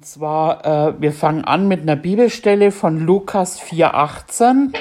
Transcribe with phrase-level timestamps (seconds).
[0.00, 4.74] Und zwar, äh, wir fangen an mit einer Bibelstelle von Lukas 4,18.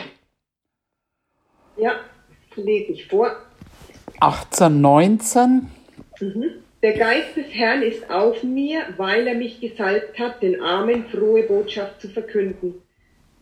[1.75, 1.91] Ja,
[2.55, 3.35] lese ich vor.
[4.21, 5.67] 18, 19.
[6.21, 6.43] Mhm.
[6.81, 11.43] Der Geist des Herrn ist auf mir, weil er mich gesalbt hat, den Armen frohe
[11.43, 12.75] Botschaft zu verkünden.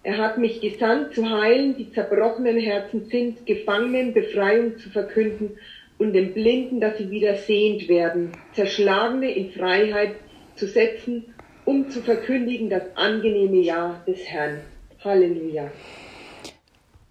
[0.02, 5.60] Er hat mich gesandt, zu heilen, die zerbrochenen Herzen sind, Gefangenen Befreiung zu verkünden
[6.00, 10.16] und den Blinden, dass sie wieder sehend werden, Zerschlagene in Freiheit
[10.56, 11.36] zu setzen,
[11.68, 14.62] um zu verkündigen das angenehme Jahr des Herrn.
[15.04, 15.70] Halleluja.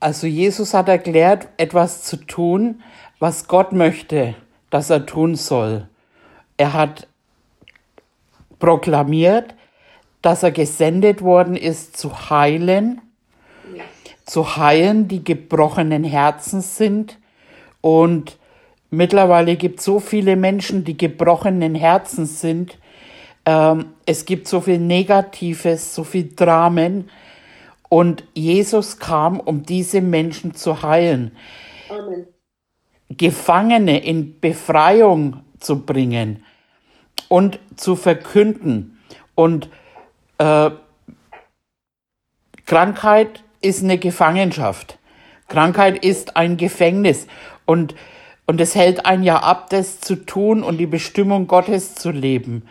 [0.01, 2.83] Also Jesus hat erklärt, etwas zu tun,
[3.19, 4.34] was Gott möchte,
[4.70, 5.88] dass er tun soll.
[6.56, 7.06] Er hat
[8.59, 9.55] proklamiert,
[10.23, 13.02] dass er gesendet worden ist, zu heilen,
[13.75, 13.84] ja.
[14.25, 17.19] zu heilen, die gebrochenen Herzen sind.
[17.83, 18.38] Und
[18.91, 22.78] mittlerweile gibt es so viele Menschen, die gebrochenen Herzen sind.
[23.46, 27.09] Ähm, es gibt so viel Negatives, so viel Dramen.
[27.88, 31.30] Und Jesus kam, um diese Menschen zu heilen.
[31.89, 32.27] Amen.
[33.08, 36.42] Gefangene in Befreiung zu bringen
[37.28, 38.98] und zu verkünden.
[39.36, 39.70] Und
[40.39, 40.70] äh,
[42.67, 44.98] Krankheit ist eine Gefangenschaft.
[45.47, 47.28] Krankheit ist ein Gefängnis.
[47.64, 47.94] Und,
[48.47, 52.64] und es hält einen ja ab, das zu tun und die Bestimmung Gottes zu leben.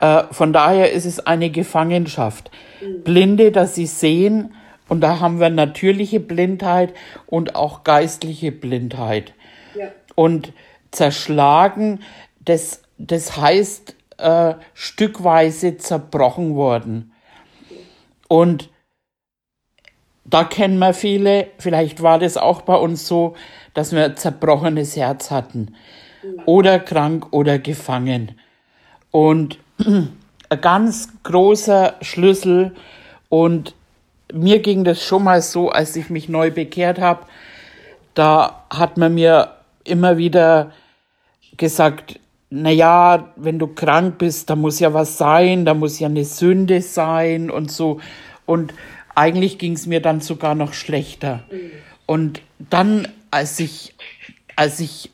[0.00, 0.20] Ja.
[0.20, 2.50] Äh, von daher ist es eine Gefangenschaft.
[2.80, 3.02] Mhm.
[3.02, 4.54] Blinde, dass sie sehen,
[4.88, 6.94] und da haben wir natürliche Blindheit
[7.26, 9.34] und auch geistliche Blindheit.
[9.74, 9.88] Ja.
[10.14, 10.52] Und
[10.90, 12.00] zerschlagen,
[12.40, 17.12] das das heißt äh, stückweise zerbrochen worden.
[18.26, 18.70] Und
[20.24, 23.34] da kennen wir viele, vielleicht war das auch bei uns so,
[23.72, 25.74] dass wir ein zerbrochenes Herz hatten.
[26.44, 28.38] Oder krank oder gefangen.
[29.10, 32.72] Und ein ganz großer Schlüssel
[33.28, 33.74] und
[34.32, 37.26] mir ging das schon mal so, als ich mich neu bekehrt habe,
[38.14, 39.54] da hat man mir
[39.84, 40.72] immer wieder
[41.56, 42.20] gesagt,
[42.50, 46.80] naja, wenn du krank bist, da muss ja was sein, da muss ja eine Sünde
[46.80, 48.00] sein und so.
[48.46, 48.72] Und
[49.14, 51.44] eigentlich ging es mir dann sogar noch schlechter.
[51.50, 51.70] Mhm.
[52.06, 53.94] Und dann, als ich,
[54.56, 55.10] als ich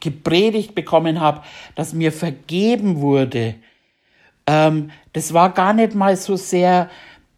[0.00, 1.42] gepredigt bekommen habe,
[1.74, 3.54] dass mir vergeben wurde,
[4.46, 6.90] ähm, das war gar nicht mal so sehr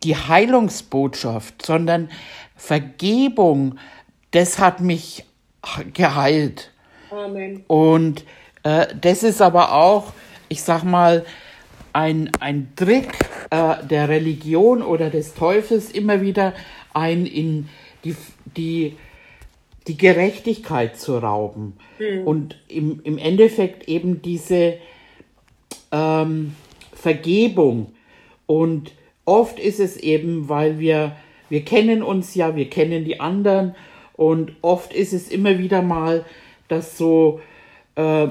[0.03, 2.11] die Heilungsbotschaft, sondern
[2.57, 3.79] Vergebung,
[4.31, 5.25] das hat mich
[5.93, 6.71] geheilt.
[7.11, 7.65] Amen.
[7.67, 8.25] Und
[8.63, 10.13] äh, das ist aber auch,
[10.49, 11.25] ich sag mal,
[11.93, 13.13] ein, ein Trick
[13.51, 16.55] äh, der Religion oder des Teufels, immer wieder
[16.95, 17.69] ein in
[18.05, 18.17] die,
[18.57, 18.97] die,
[19.91, 21.77] die Gerechtigkeit zu rauben.
[21.99, 22.25] Hm.
[22.25, 24.75] Und im, im Endeffekt eben diese
[25.91, 26.55] ähm,
[26.93, 27.93] Vergebung.
[28.47, 28.93] Und
[29.25, 31.17] oft ist es eben, weil wir,
[31.49, 33.75] wir kennen uns ja, wir kennen die anderen.
[34.13, 36.25] Und oft ist es immer wieder mal,
[36.69, 37.41] dass so
[37.97, 38.29] äh,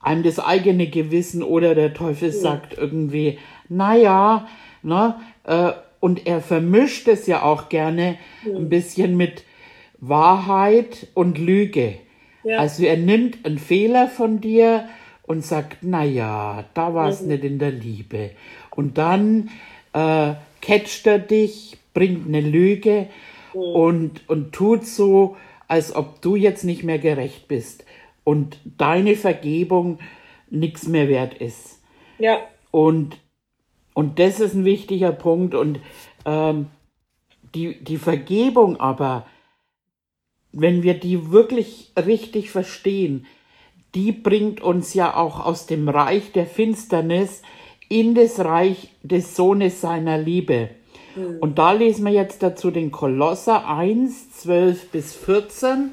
[0.00, 2.34] einem das eigene Gewissen oder der Teufel ja.
[2.34, 3.38] sagt irgendwie,
[3.70, 4.46] naja,
[4.82, 5.14] ne,
[5.44, 8.54] äh, und er vermischt es ja auch gerne ja.
[8.54, 9.44] ein bisschen mit
[10.02, 11.94] Wahrheit und Lüge.
[12.42, 12.58] Ja.
[12.58, 14.88] Also er nimmt einen Fehler von dir
[15.22, 17.28] und sagt, na ja, da war es mhm.
[17.28, 18.32] nicht in der Liebe.
[18.70, 19.50] Und dann
[19.92, 23.06] äh, catcht er dich, bringt eine Lüge
[23.54, 23.60] mhm.
[23.60, 25.36] und, und tut so,
[25.68, 27.84] als ob du jetzt nicht mehr gerecht bist
[28.24, 30.00] und deine Vergebung
[30.50, 31.80] nichts mehr wert ist.
[32.18, 32.38] Ja.
[32.72, 33.18] Und,
[33.94, 35.54] und das ist ein wichtiger Punkt.
[35.54, 35.78] Und
[36.24, 36.66] ähm,
[37.54, 39.26] die, die Vergebung aber,
[40.52, 43.26] wenn wir die wirklich richtig verstehen,
[43.94, 47.42] die bringt uns ja auch aus dem Reich der Finsternis
[47.88, 50.70] in das Reich des Sohnes seiner Liebe.
[51.14, 51.38] Mhm.
[51.40, 55.90] Und da lesen wir jetzt dazu den Kolosser 1, 12 bis 14.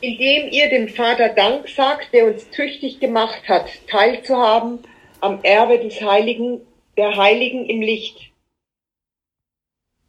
[0.00, 4.78] Indem ihr dem Vater Dank sagt, der uns tüchtig gemacht hat, teilzuhaben
[5.20, 6.60] am Erbe des Heiligen,
[6.96, 8.30] der Heiligen im Licht.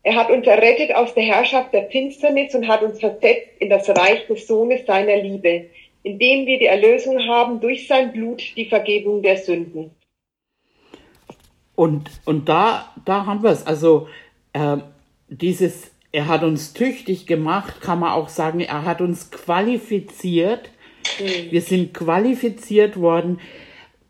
[0.03, 3.88] Er hat uns errettet aus der Herrschaft der Finsternis und hat uns versetzt in das
[3.89, 5.65] Reich des Sohnes seiner Liebe,
[6.03, 9.92] indem wir die Erlösung haben durch sein Blut, die Vergebung der Sünden.
[11.75, 13.65] Und, und da, da haben wir es.
[13.65, 14.07] Also
[14.53, 14.77] äh,
[15.27, 20.69] dieses, er hat uns tüchtig gemacht, kann man auch sagen, er hat uns qualifiziert.
[21.19, 21.51] Mhm.
[21.51, 23.39] Wir sind qualifiziert worden,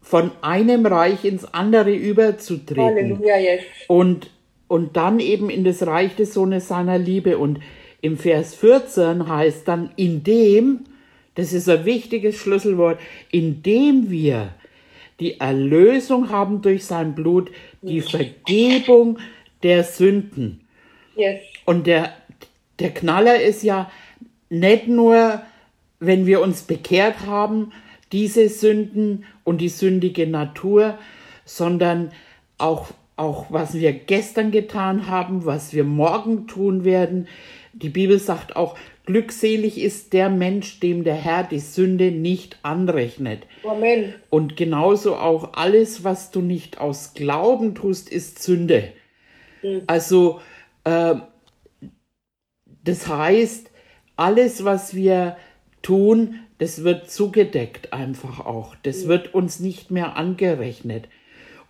[0.01, 2.83] von einem Reich ins andere überzutreten.
[2.83, 3.61] Halleluja, yes.
[3.87, 4.29] Und,
[4.71, 7.37] und dann eben in das Reich des Sohnes seiner Liebe.
[7.37, 7.59] Und
[7.99, 10.85] im Vers 14 heißt dann, indem,
[11.35, 12.97] das ist ein wichtiges Schlüsselwort,
[13.31, 14.53] indem wir
[15.19, 17.51] die Erlösung haben durch sein Blut,
[17.81, 19.19] die Vergebung
[19.61, 20.61] der Sünden.
[21.17, 21.41] Yes.
[21.65, 22.13] Und der,
[22.79, 23.91] der Knaller ist ja
[24.49, 25.41] nicht nur,
[25.99, 27.73] wenn wir uns bekehrt haben,
[28.13, 30.97] diese Sünden und die sündige Natur,
[31.43, 32.13] sondern
[32.57, 32.91] auch,
[33.21, 37.27] auch was wir gestern getan haben, was wir morgen tun werden.
[37.73, 38.75] Die Bibel sagt auch,
[39.05, 43.43] glückselig ist der Mensch, dem der Herr die Sünde nicht anrechnet.
[43.63, 44.15] Amen.
[44.31, 48.91] Und genauso auch alles, was du nicht aus Glauben tust, ist Sünde.
[49.85, 50.41] Also,
[50.83, 51.15] äh,
[52.83, 53.69] das heißt,
[54.15, 55.37] alles, was wir
[55.83, 58.75] tun, das wird zugedeckt einfach auch.
[58.81, 61.07] Das wird uns nicht mehr angerechnet.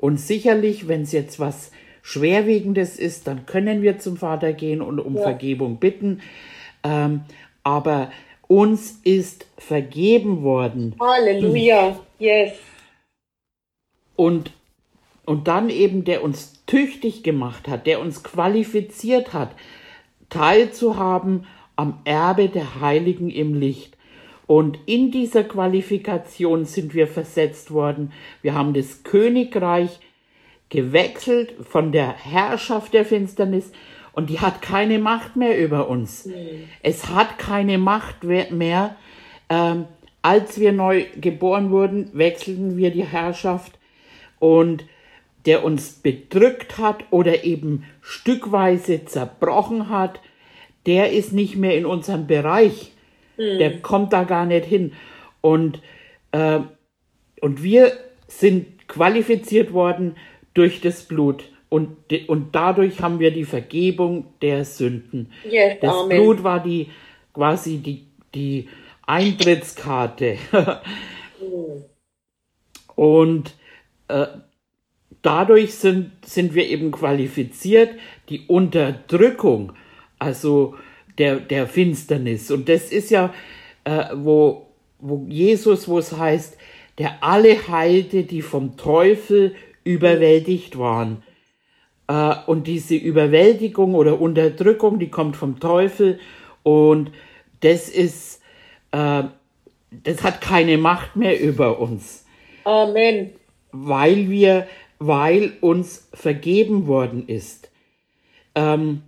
[0.01, 1.71] Und sicherlich, wenn es jetzt was
[2.01, 5.21] Schwerwiegendes ist, dann können wir zum Vater gehen und um Ja.
[5.21, 6.21] Vergebung bitten.
[6.83, 7.21] Ähm,
[7.63, 8.12] aber
[8.48, 10.95] uns ist vergeben worden.
[11.00, 12.00] Halleluja.
[12.18, 12.53] Yes.
[14.15, 14.51] Und,
[15.25, 19.51] und dann eben, der uns tüchtig gemacht hat, der uns qualifiziert hat,
[20.30, 21.45] teilzuhaben
[21.75, 23.95] am Erbe der Heiligen im Licht.
[24.51, 28.12] Und in dieser Qualifikation sind wir versetzt worden.
[28.42, 29.98] Wir haben das Königreich
[30.68, 33.71] gewechselt von der Herrschaft der Finsternis
[34.12, 36.27] und die hat keine Macht mehr über uns.
[36.83, 38.98] Es hat keine Macht mehr.
[39.48, 39.86] Ähm,
[40.21, 43.80] als wir neu geboren wurden, wechselten wir die Herrschaft
[44.39, 44.83] und
[45.45, 50.19] der uns bedrückt hat oder eben stückweise zerbrochen hat,
[50.86, 52.90] der ist nicht mehr in unserem Bereich.
[53.59, 54.93] Der kommt da gar nicht hin.
[55.41, 55.81] Und,
[56.31, 56.59] äh,
[57.41, 57.91] und wir
[58.27, 60.15] sind qualifiziert worden
[60.53, 61.43] durch das Blut.
[61.69, 61.97] Und,
[62.27, 65.31] und dadurch haben wir die Vergebung der Sünden.
[65.49, 66.17] Yes, Das Amen.
[66.17, 66.89] Blut war die
[67.33, 68.67] quasi die, die
[69.07, 70.38] Eintrittskarte.
[72.95, 73.55] Und
[74.09, 74.27] äh,
[75.21, 77.95] dadurch sind, sind wir eben qualifiziert,
[78.29, 79.73] die Unterdrückung,
[80.19, 80.75] also
[81.17, 82.51] der, der Finsternis.
[82.51, 83.33] Und das ist ja,
[83.83, 84.67] äh, wo,
[84.99, 86.57] wo Jesus, wo es heißt,
[86.97, 91.23] der alle heilte, die vom Teufel überwältigt waren.
[92.07, 96.19] Äh, und diese Überwältigung oder Unterdrückung, die kommt vom Teufel
[96.63, 97.11] und
[97.61, 98.41] das ist,
[98.91, 99.23] äh,
[99.91, 102.25] das hat keine Macht mehr über uns
[102.63, 103.31] Amen.
[103.71, 104.67] weil wir,
[104.99, 107.69] weil uns vergeben worden ist.
[108.55, 109.03] Ähm,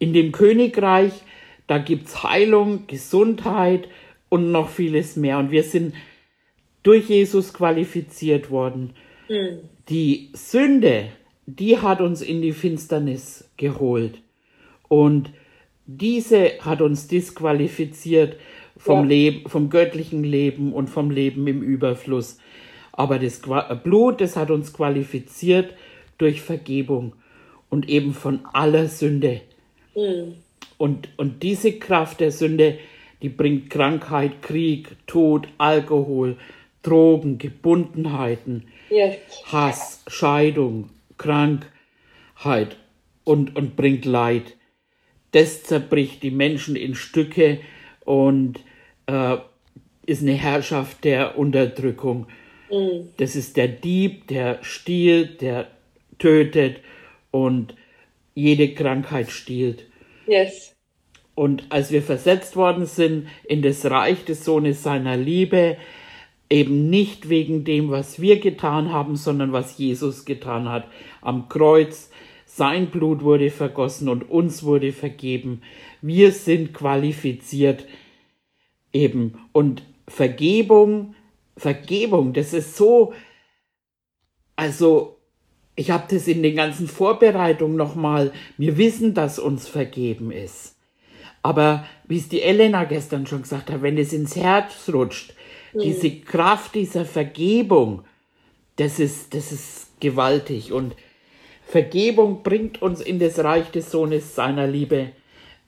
[0.00, 1.12] in dem Königreich,
[1.68, 3.86] da gibt's Heilung, Gesundheit
[4.28, 5.38] und noch vieles mehr.
[5.38, 5.94] Und wir sind
[6.82, 8.94] durch Jesus qualifiziert worden.
[9.88, 11.08] Die Sünde,
[11.46, 14.20] die hat uns in die Finsternis geholt.
[14.88, 15.30] Und
[15.86, 18.36] diese hat uns disqualifiziert
[18.76, 19.06] vom Ja.
[19.06, 22.38] Leben, vom göttlichen Leben und vom Leben im Überfluss.
[22.92, 23.40] Aber das
[23.84, 25.74] Blut, das hat uns qualifiziert
[26.18, 27.14] durch Vergebung
[27.68, 29.42] und eben von aller Sünde.
[30.78, 32.78] Und, und diese Kraft der Sünde,
[33.22, 36.36] die bringt Krankheit, Krieg, Tod, Alkohol,
[36.82, 39.18] Drogen, Gebundenheiten, Yes.
[39.46, 42.76] Hass, Scheidung, Krankheit
[43.24, 44.56] und, und bringt Leid.
[45.32, 47.60] Das zerbricht die Menschen in Stücke
[48.04, 48.60] und
[49.06, 49.36] äh,
[50.06, 52.26] ist eine Herrschaft der Unterdrückung.
[53.16, 55.68] Das ist der Dieb, der stiehlt, der
[56.18, 56.80] tötet
[57.30, 57.74] und
[58.34, 59.86] jede Krankheit stiehlt.
[60.30, 60.76] Yes.
[61.34, 65.76] Und als wir versetzt worden sind in das Reich des Sohnes seiner Liebe,
[66.48, 70.86] eben nicht wegen dem, was wir getan haben, sondern was Jesus getan hat
[71.20, 72.10] am Kreuz.
[72.46, 75.62] Sein Blut wurde vergossen und uns wurde vergeben.
[76.00, 77.86] Wir sind qualifiziert
[78.92, 79.48] eben.
[79.50, 81.16] Und Vergebung,
[81.56, 83.14] Vergebung, das ist so,
[84.54, 85.19] also
[85.80, 90.76] ich habe das in den ganzen Vorbereitungen nochmal, wir wissen, dass uns vergeben ist.
[91.42, 95.32] Aber wie es die Elena gestern schon gesagt hat, wenn es ins Herz rutscht,
[95.72, 98.04] diese Kraft dieser Vergebung,
[98.76, 100.70] das ist, das ist gewaltig.
[100.70, 100.96] Und
[101.66, 105.12] Vergebung bringt uns in das Reich des Sohnes seiner Liebe.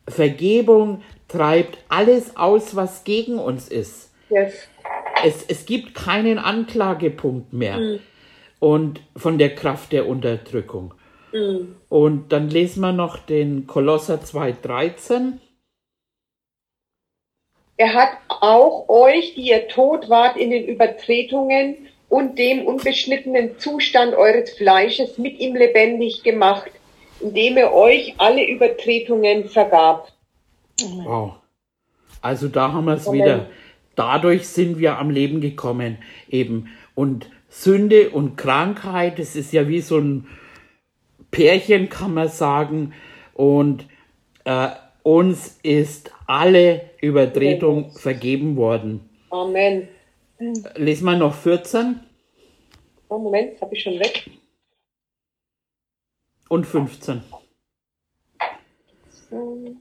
[0.07, 4.11] Vergebung treibt alles aus, was gegen uns ist.
[4.29, 4.69] Yes.
[5.25, 7.99] Es, es gibt keinen Anklagepunkt mehr
[8.63, 10.95] und von der Kraft der Unterdrückung.
[11.89, 15.39] Und dann lesen wir noch den Kolosser 2,13.
[17.77, 24.15] Er hat auch euch, die ihr tot wart in den Übertretungen und dem unbeschnittenen Zustand
[24.15, 26.71] eures Fleisches, mit ihm lebendig gemacht,
[27.19, 30.13] indem er euch alle Übertretungen vergab.
[31.03, 31.33] Wow.
[32.21, 33.49] Also da haben wir es wieder.
[33.97, 36.69] dadurch sind wir am Leben gekommen eben.
[36.95, 40.27] Und Sünde und Krankheit, das ist ja wie so ein
[41.31, 42.95] Pärchen, kann man sagen.
[43.35, 43.87] Und
[44.45, 44.69] äh,
[45.03, 49.09] uns ist alle Übertretung vergeben worden.
[49.31, 49.87] Amen.
[50.77, 52.01] Lesen wir noch 14
[53.09, 54.31] Oh, Moment, habe ich schon weg.
[56.49, 57.23] und 15.
[59.29, 59.77] So.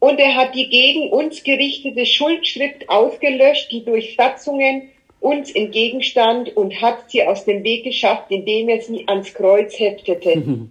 [0.00, 4.88] Und er hat die gegen uns gerichtete Schuldschrift ausgelöscht, die durch Satzungen
[5.20, 10.42] uns entgegenstand und hat sie aus dem Weg geschafft, indem er sie ans Kreuz heftete.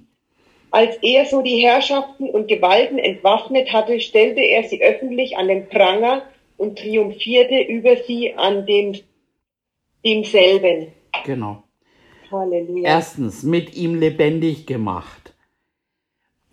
[0.71, 5.67] Als er so die Herrschaften und Gewalten entwaffnet hatte, stellte er sie öffentlich an den
[5.67, 6.24] Pranger
[6.57, 8.95] und triumphierte über sie an dem,
[10.05, 10.88] demselben.
[11.25, 11.63] Genau.
[12.31, 12.88] Halleluja.
[12.88, 15.18] Erstens, mit ihm lebendig gemacht,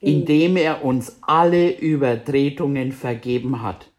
[0.00, 3.90] indem er uns alle Übertretungen vergeben hat.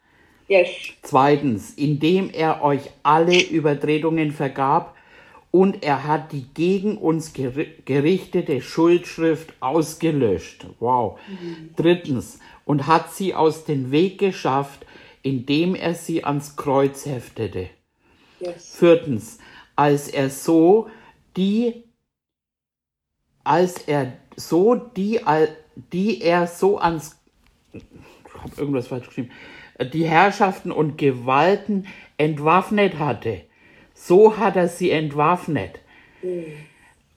[0.48, 0.70] Yes.
[1.02, 4.96] Zweitens, indem er euch alle Übertretungen vergab
[5.52, 10.66] und er hat die gegen uns geri- gerichtete Schuldschrift ausgelöscht.
[10.80, 11.20] Wow.
[11.76, 14.86] Drittens, und hat sie aus dem Weg geschafft,
[15.24, 17.70] indem er sie ans Kreuz heftete.
[18.40, 18.76] Yes.
[18.78, 19.40] Viertens,
[19.76, 20.90] als er so
[21.36, 21.84] die,
[23.44, 25.22] als er so die,
[25.94, 27.20] die er so ans,
[27.74, 27.84] ich
[28.34, 29.32] habe irgendwas falsch geschrieben,
[29.94, 33.42] die Herrschaften und Gewalten entwaffnet hatte,
[33.94, 35.80] so hat er sie entwaffnet.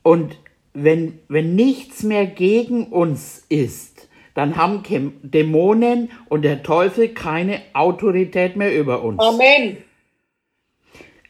[0.03, 0.39] Und
[0.73, 4.83] wenn, wenn nichts mehr gegen uns ist, dann haben
[5.23, 9.21] Dämonen und der Teufel keine Autorität mehr über uns.
[9.21, 9.79] Amen.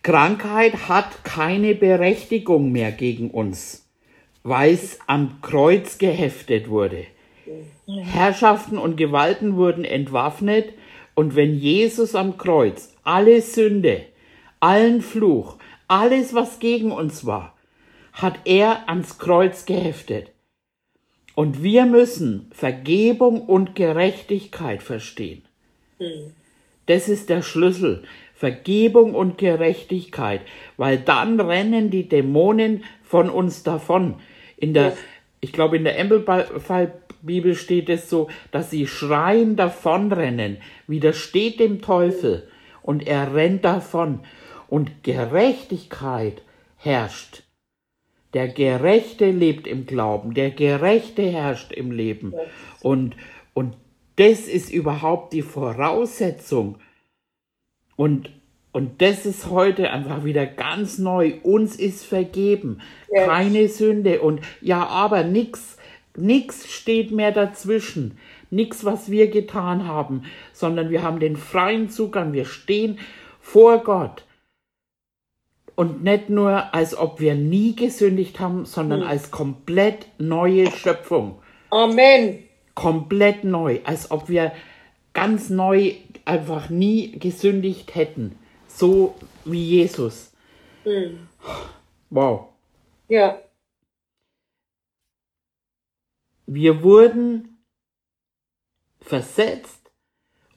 [0.03, 3.89] Krankheit hat keine Berechtigung mehr gegen uns,
[4.43, 7.07] weil es am Kreuz geheftet wurde.
[7.87, 10.73] Herrschaften und Gewalten wurden entwaffnet
[11.15, 14.03] und wenn Jesus am Kreuz alle Sünde,
[14.61, 15.57] allen Fluch,
[15.89, 17.57] alles, was gegen uns war,
[18.13, 20.31] hat er ans Kreuz geheftet.
[21.35, 25.43] Und wir müssen Vergebung und Gerechtigkeit verstehen.
[26.87, 28.05] Das ist der Schlüssel.
[28.35, 30.41] Vergebung und Gerechtigkeit,
[30.79, 34.15] weil dann rennen die Dämonen von uns davon.
[34.57, 34.97] In der,
[35.41, 35.99] ich glaube, in der
[37.21, 42.49] Amplified-Bibel steht es so, dass sie schreien davonrennen, widersteht dem Teufel
[42.83, 44.21] und er rennt davon.
[44.69, 46.43] Und Gerechtigkeit
[46.77, 47.43] herrscht.
[48.35, 52.33] Der Gerechte lebt im Glauben, der Gerechte herrscht im Leben.
[52.81, 53.17] Und,
[53.55, 53.77] und
[54.17, 56.79] das ist überhaupt die Voraussetzung.
[57.97, 58.31] Und,
[58.71, 61.35] und das ist heute einfach wieder ganz neu.
[61.43, 62.81] Uns ist vergeben.
[63.13, 63.27] Yes.
[63.27, 64.21] Keine Sünde.
[64.21, 65.77] Und ja, aber nix,
[66.21, 68.19] nix steht mehr dazwischen.
[68.51, 72.33] Nix, was wir getan haben, sondern wir haben den freien Zugang.
[72.33, 72.99] Wir stehen
[73.41, 74.25] vor Gott.
[75.77, 81.41] Und nicht nur, als ob wir nie gesündigt haben, sondern als komplett neue Schöpfung.
[81.71, 82.45] Amen.
[82.75, 83.81] Komplett neu.
[83.85, 84.53] Als ob wir
[85.15, 88.37] ganz neu einfach nie gesündigt hätten.
[88.67, 90.33] So wie Jesus.
[92.11, 92.49] Wow.
[93.09, 93.39] Ja.
[96.53, 97.65] Wir wurden
[99.01, 99.93] versetzt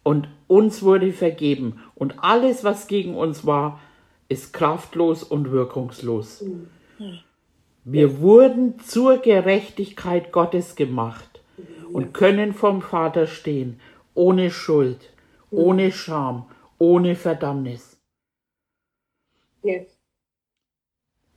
[0.01, 1.83] und uns wurde vergeben.
[1.93, 3.79] Und alles, was gegen uns war,
[4.27, 6.43] ist kraftlos und wirkungslos.
[7.83, 11.43] Wir wurden zur Gerechtigkeit Gottes gemacht
[11.91, 13.79] und können vom Vater stehen,
[14.15, 15.13] ohne Schuld,
[15.51, 18.01] ohne Scham, ohne Verdammnis.
[19.61, 19.95] Yes.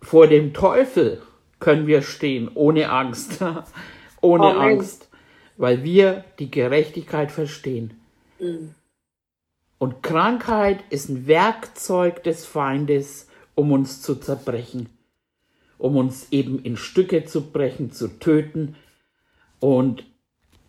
[0.00, 1.20] Vor dem Teufel
[1.58, 3.44] können wir stehen, ohne Angst,
[4.26, 4.78] ohne Amen.
[4.78, 5.09] Angst,
[5.56, 7.99] weil wir die Gerechtigkeit verstehen.
[9.78, 14.88] Und Krankheit ist ein Werkzeug des Feindes, um uns zu zerbrechen,
[15.78, 18.76] um uns eben in Stücke zu brechen, zu töten.
[19.61, 20.04] Und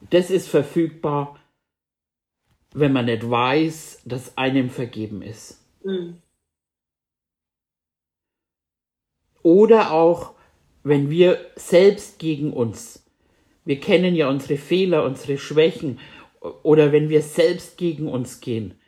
[0.10, 1.38] das ist verfügbar,
[2.74, 5.62] wenn man nicht weiß, dass einem vergeben ist.
[9.42, 10.34] Oder auch,
[10.84, 13.07] wenn wir selbst gegen uns,
[13.68, 16.00] wir kennen ja unsere Fehler, unsere Schwächen,
[16.64, 18.80] oder wenn wir selbst gegen uns gehen.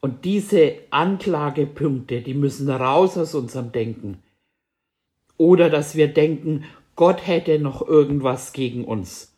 [0.00, 4.22] Und diese Anklagepunkte, die müssen raus aus unserem Denken.
[5.36, 6.64] Oder dass wir denken,
[6.96, 9.36] Gott hätte noch irgendwas gegen uns.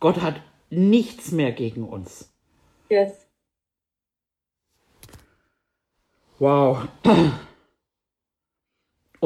[0.00, 0.40] Gott hat
[0.70, 2.32] nichts mehr gegen uns.
[2.88, 3.28] Yes.
[6.40, 6.88] Wow.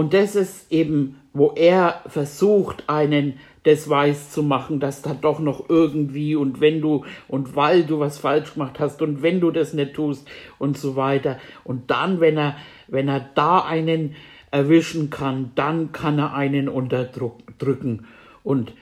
[0.00, 5.40] Und das ist eben, wo er versucht, einen das weiß zu machen, dass da doch
[5.40, 9.50] noch irgendwie und wenn du und weil du was falsch gemacht hast und wenn du
[9.50, 10.26] das nicht tust
[10.58, 11.38] und so weiter.
[11.64, 12.56] Und dann, wenn er,
[12.88, 14.16] wenn er da einen
[14.50, 18.06] erwischen kann, dann kann er einen unterdrücken.
[18.42, 18.72] Und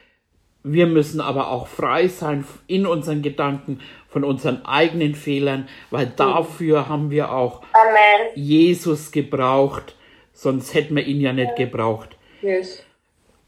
[0.63, 6.89] wir müssen aber auch frei sein in unseren Gedanken von unseren eigenen Fehlern, weil dafür
[6.89, 8.29] haben wir auch Amen.
[8.37, 9.97] Jesus gebraucht,
[10.39, 12.17] sonst hätten wir ihn ja nicht gebraucht.
[12.43, 12.85] Yes.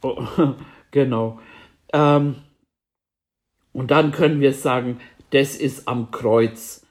[0.03, 0.21] Oh,
[0.91, 1.39] genau.
[1.93, 2.37] Ähm,
[3.73, 6.85] und dann können wir sagen, das ist am Kreuz.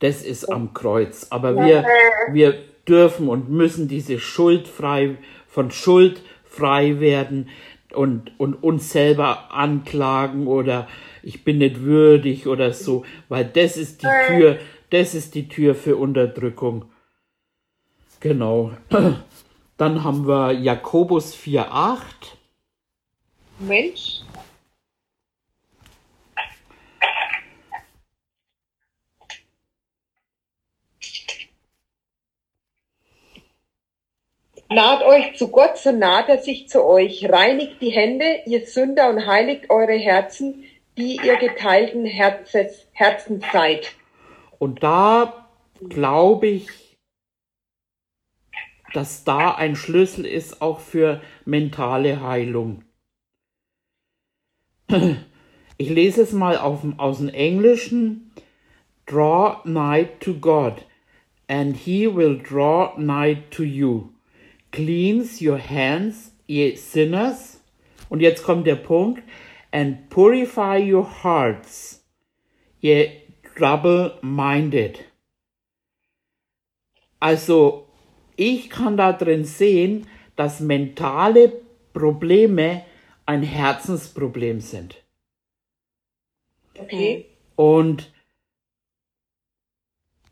[0.00, 1.28] Das ist am Kreuz.
[1.30, 1.86] Aber wir,
[2.30, 7.48] wir dürfen und müssen diese Schuld frei, von Schuld frei werden
[7.94, 10.88] und, und uns selber anklagen oder
[11.22, 14.58] ich bin nicht würdig oder so, weil das ist die Tür,
[14.90, 16.91] das ist die Tür für Unterdrückung.
[18.22, 18.70] Genau.
[19.76, 21.98] Dann haben wir Jakobus 4,8.
[23.58, 24.20] Mensch.
[34.68, 37.28] Naht euch zu Gott, so naht er sich zu euch.
[37.28, 40.64] Reinigt die Hände, ihr Sünder, und heiligt eure Herzen,
[40.96, 43.92] die ihr geteilten Herzens, Herzens seid.
[44.60, 45.48] Und da
[45.88, 46.91] glaube ich,
[48.92, 52.84] dass da ein Schlüssel ist auch für mentale Heilung.
[55.78, 58.32] Ich lese es mal auf, aus dem Englischen.
[59.06, 60.86] Draw nigh to God,
[61.48, 64.10] and he will draw nigh to you.
[64.70, 67.60] Cleanse your hands, ye sinners.
[68.08, 69.22] Und jetzt kommt der Punkt.
[69.72, 72.04] And purify your hearts,
[72.80, 73.22] ye
[73.56, 75.04] trouble-minded.
[77.18, 77.88] Also,
[78.36, 81.52] ich kann da drin sehen, dass mentale
[81.92, 82.84] Probleme
[83.26, 85.02] ein Herzensproblem sind.
[86.78, 87.26] Okay.
[87.56, 88.12] Und,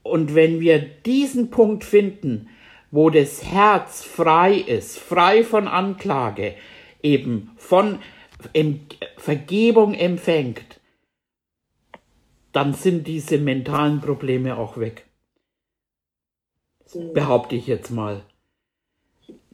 [0.03, 2.49] und wenn wir diesen Punkt finden,
[2.91, 6.55] wo das Herz frei ist, frei von Anklage,
[7.03, 8.01] eben von
[9.17, 10.81] Vergebung empfängt,
[12.53, 15.07] dann sind diese mentalen Probleme auch weg.
[17.15, 18.23] Behaupte ich jetzt mal.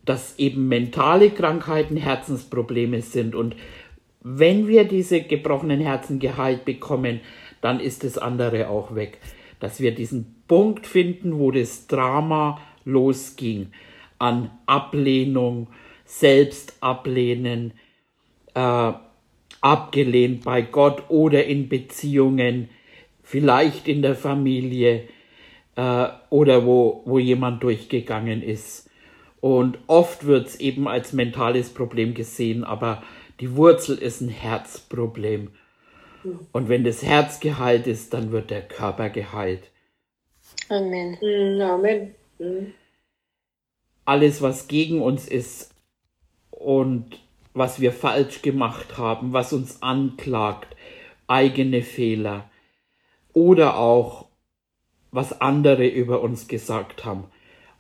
[0.05, 3.57] Dass eben mentale Krankheiten Herzensprobleme sind und
[4.29, 7.21] wenn wir diese gebrochenen Herzen geheilt bekommen,
[7.61, 9.19] dann ist das andere auch weg.
[9.61, 13.69] Dass wir diesen Punkt finden, wo das Drama losging
[14.19, 15.69] an Ablehnung,
[16.05, 17.73] Selbstablehnen,
[18.55, 18.93] äh,
[19.61, 22.69] abgelehnt bei Gott oder in Beziehungen,
[23.23, 25.09] vielleicht in der Familie
[25.77, 28.91] äh, oder wo, wo jemand durchgegangen ist.
[29.41, 33.03] Und oft wird es eben als mentales Problem gesehen, aber
[33.41, 35.51] die Wurzel ist ein Herzproblem.
[36.53, 39.71] Und wenn das Herz geheilt ist, dann wird der Körper geheilt.
[40.69, 41.17] Amen.
[41.61, 42.15] Amen.
[42.39, 42.73] Mhm.
[44.05, 45.75] Alles, was gegen uns ist
[46.51, 47.21] und
[47.55, 50.77] was wir falsch gemacht haben, was uns anklagt,
[51.27, 52.51] eigene Fehler
[53.33, 54.26] oder auch
[55.17, 57.25] was andere über uns gesagt haben,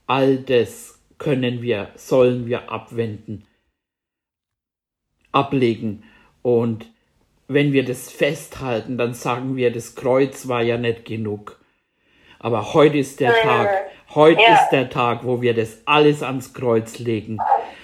[0.06, 3.44] all das können wir, sollen wir abwenden,
[5.32, 6.02] ablegen
[6.40, 6.90] und
[7.46, 11.60] wenn wir das festhalten, dann sagen wir, das Kreuz war ja nicht genug.
[12.38, 13.68] Aber heute ist der Tag,
[14.14, 14.54] heute ja.
[14.54, 17.38] ist der Tag, wo wir das alles ans Kreuz legen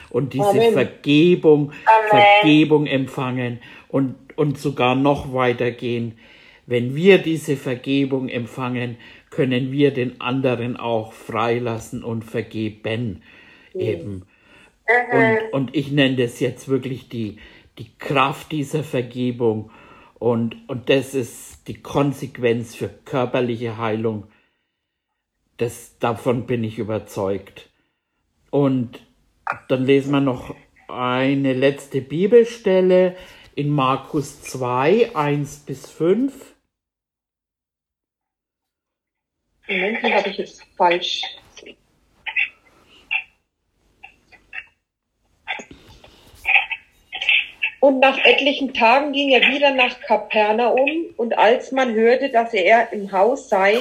[0.09, 0.73] und diese Amen.
[0.73, 2.09] Vergebung, Amen.
[2.09, 6.19] Vergebung empfangen und, und sogar noch weitergehen.
[6.67, 8.97] Wenn wir diese Vergebung empfangen,
[9.35, 13.23] können wir den anderen auch freilassen und vergeben.
[13.75, 14.27] Eben.
[15.12, 17.38] Und, und ich nenne das jetzt wirklich die,
[17.79, 19.71] die Kraft dieser Vergebung.
[20.18, 24.27] Und, und das ist die Konsequenz für körperliche Heilung
[25.62, 27.71] das, davon bin ich überzeugt.
[28.51, 29.01] Und
[29.68, 30.55] dann lesen wir noch
[30.88, 33.16] eine letzte Bibelstelle
[33.55, 36.52] in Markus 2, 1 bis 5.
[39.68, 41.22] Moment, die habe ich jetzt falsch.
[47.81, 52.92] Und nach etlichen Tagen ging er wieder nach Kapernaum, und als man hörte, dass er
[52.92, 53.79] im Haus sei,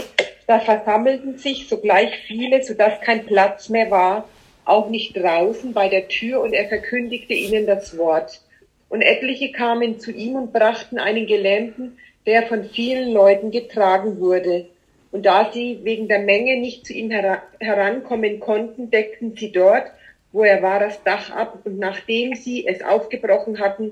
[0.47, 4.27] da versammelten sich sogleich viele, so dass kein Platz mehr war,
[4.65, 8.41] auch nicht draußen bei der Tür, und er verkündigte ihnen das Wort.
[8.89, 14.65] Und etliche kamen zu ihm und brachten einen Gelähmten, der von vielen Leuten getragen wurde.
[15.11, 19.91] Und da sie wegen der Menge nicht zu ihm herankommen konnten, deckten sie dort,
[20.31, 23.91] wo er war, das Dach ab, und nachdem sie es aufgebrochen hatten,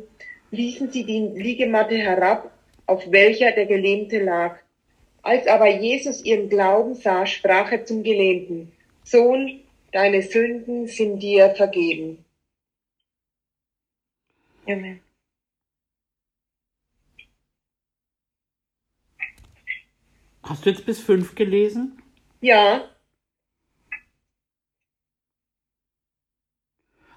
[0.51, 2.51] ließen sie die Liegematte herab,
[2.85, 4.57] auf welcher der Gelähmte lag.
[5.21, 8.71] Als aber Jesus ihren Glauben sah, sprach er zum Gelähmten,
[9.03, 9.59] Sohn,
[9.91, 12.23] deine Sünden sind dir vergeben.
[14.65, 15.01] Amen.
[20.49, 22.01] Hast du jetzt bis fünf gelesen?
[22.41, 22.89] Ja,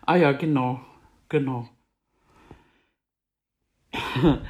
[0.05, 0.81] Ah ja, genau,
[1.29, 1.69] genau.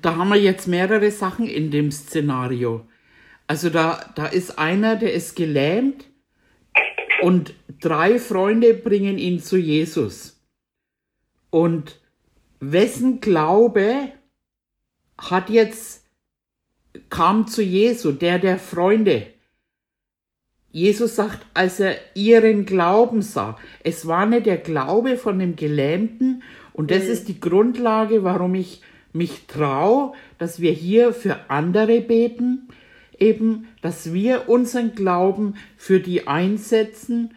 [0.00, 2.86] Da haben wir jetzt mehrere Sachen in dem Szenario.
[3.48, 6.04] Also da, da ist einer, der ist gelähmt
[7.22, 10.40] und drei Freunde bringen ihn zu Jesus.
[11.50, 12.00] Und
[12.60, 14.12] wessen Glaube
[15.20, 16.04] hat jetzt,
[17.08, 19.26] kam zu Jesu, der der Freunde.
[20.72, 26.42] Jesus sagt, als er ihren Glauben sah, es war nicht der Glaube von dem Gelähmten
[26.72, 27.10] und das Mhm.
[27.10, 28.80] ist die Grundlage, warum ich
[29.12, 32.68] mich traue, dass wir hier für andere beten,
[33.18, 37.34] eben, dass wir unseren Glauben für die einsetzen.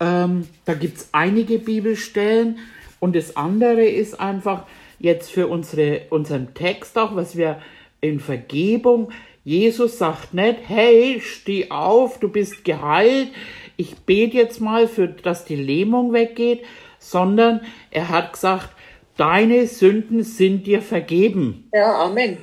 [0.00, 2.58] Ähm, da gibt's einige Bibelstellen
[2.98, 4.66] und das andere ist einfach
[5.04, 7.60] jetzt für unsere, unseren Text auch, was wir
[8.00, 9.12] in Vergebung,
[9.44, 13.28] Jesus sagt nicht, hey, steh auf, du bist geheilt,
[13.76, 16.64] ich bete jetzt mal für, dass die Lähmung weggeht,
[16.98, 18.70] sondern er hat gesagt,
[19.16, 21.68] deine Sünden sind dir vergeben.
[21.72, 22.38] ja, Amen.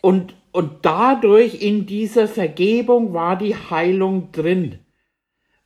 [0.00, 4.78] Und, und dadurch in dieser Vergebung war die Heilung drin.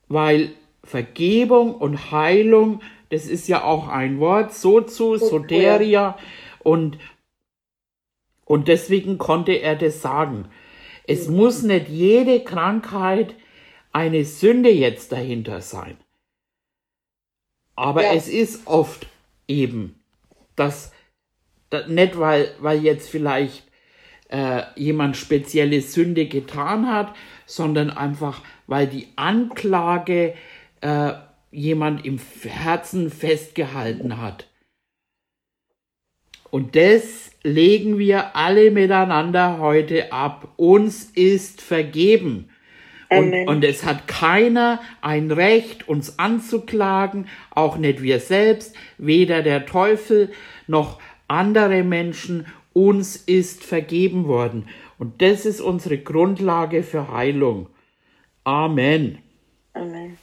[0.09, 6.17] Weil Vergebung und Heilung, das ist ja auch ein Wort, Sozu, Soteria.
[6.61, 6.99] Und,
[8.45, 10.49] und deswegen konnte er das sagen.
[11.07, 13.35] Es muss nicht jede Krankheit
[13.93, 15.97] eine Sünde jetzt dahinter sein.
[17.77, 18.13] Aber Ja.
[18.15, 19.07] es ist oft
[19.49, 20.01] eben,
[20.55, 20.93] dass,
[21.71, 23.65] da- nicht weil, weil jetzt vielleicht
[24.29, 27.15] äh, jemand spezielle Sünde getan hat,
[27.47, 30.35] sondern einfach, weil die Anklage
[30.83, 31.13] äh,
[31.51, 34.47] jemand im Herzen festgehalten hat.
[36.51, 40.53] Und das legen wir alle miteinander heute ab.
[40.57, 42.51] Uns ist vergeben.
[43.09, 43.49] Und, Amen.
[43.49, 50.31] und es hat keiner ein Recht, uns anzuklagen, auch nicht wir selbst, weder der Teufel
[50.67, 52.47] noch andere Menschen.
[52.73, 54.69] Uns ist vergeben worden.
[54.99, 57.69] Und das ist unsere Grundlage für Heilung.
[58.45, 59.19] Amen.
[59.73, 60.17] Amen.